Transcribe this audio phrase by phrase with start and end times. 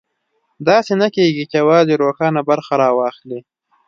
[0.67, 3.39] داسې نه کېږي چې یوازې روښانه برخه راواخلي.